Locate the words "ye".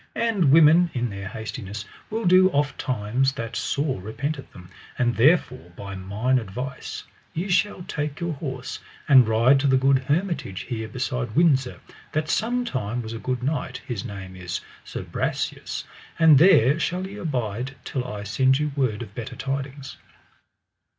7.35-7.47, 17.05-17.17